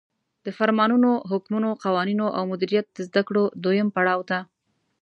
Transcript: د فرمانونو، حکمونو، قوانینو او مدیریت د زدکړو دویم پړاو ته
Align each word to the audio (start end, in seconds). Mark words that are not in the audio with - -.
د 0.45 0.47
فرمانونو، 0.57 1.11
حکمونو، 1.31 1.69
قوانینو 1.83 2.27
او 2.37 2.43
مدیریت 2.51 2.85
د 2.91 2.99
زدکړو 3.07 3.43
دویم 3.63 3.87
پړاو 3.95 4.27
ته 4.29 4.39